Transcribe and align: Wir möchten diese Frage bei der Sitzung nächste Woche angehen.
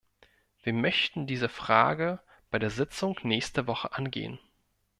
Wir 0.63 0.73
möchten 0.73 1.27
diese 1.27 1.47
Frage 1.47 2.21
bei 2.49 2.57
der 2.57 2.71
Sitzung 2.71 3.19
nächste 3.21 3.67
Woche 3.67 3.93
angehen. 3.93 4.39